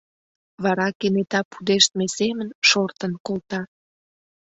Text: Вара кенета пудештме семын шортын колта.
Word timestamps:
Вара 0.63 0.87
кенета 0.99 1.41
пудештме 1.51 2.05
семын 2.17 2.49
шортын 2.69 3.13
колта. 3.25 3.61